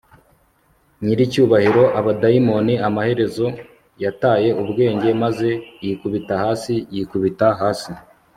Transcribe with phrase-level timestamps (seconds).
[1.03, 3.45] nyiricyubahiro abadayimoni amaherezo
[4.03, 5.49] yataye ubwenge maze
[5.85, 7.91] yikubita hasi yikubita hasi